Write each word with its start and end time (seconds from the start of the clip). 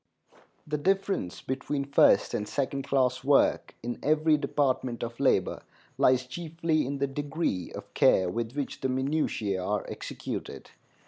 The 0.65 0.79
difference 0.79 1.43
between 1.43 1.85
first 1.85 2.33
and 2.33 2.47
second 2.47 2.85
class 2.85 3.23
work 3.23 3.75
in 3.83 3.99
every 4.01 4.35
department 4.35 5.03
of 5.03 5.19
labor 5.19 5.61
lies 5.95 6.25
chiefly 6.25 6.87
in 6.87 6.97
the 6.97 7.05
degree 7.05 7.71
of 7.73 7.93
care 7.93 8.27
with 8.27 8.53
which 8.53 8.81
the 8.81 8.87
minutiæ 8.87 9.63
are 9.63 9.85
executed. 9.87 10.71